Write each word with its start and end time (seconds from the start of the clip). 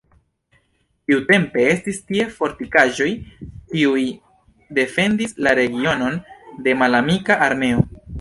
Tiutempe 1.09 1.65
estis 1.73 1.99
tie 2.11 2.23
fortikaĵoj, 2.37 3.09
kiuj 3.73 4.05
defendis 4.79 5.37
la 5.49 5.53
regionon 5.61 6.17
de 6.69 6.75
malamika 6.81 7.39
armeo. 7.51 7.85